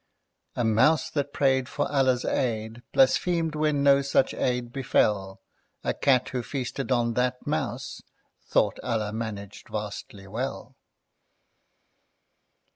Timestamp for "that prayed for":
1.11-1.87